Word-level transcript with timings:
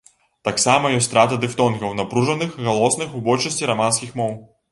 Таксама 0.47 0.89
ёсць 0.99 1.05
страта 1.09 1.37
дыфтонгаў 1.43 1.93
напружаных 1.99 2.57
галосных 2.69 3.13
у 3.19 3.21
большасці 3.31 3.71
раманскіх 3.73 4.19
моў. 4.23 4.33